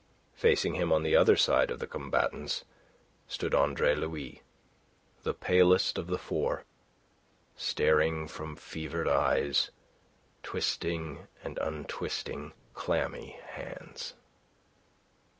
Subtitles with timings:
[0.33, 2.65] Facing him on the other side of the combatants
[3.27, 4.41] stood Andre Louis,
[5.21, 6.63] the palest of the four,
[7.55, 9.69] staring from fevered eyes,
[10.41, 14.15] twisting and untwisting clammy hands.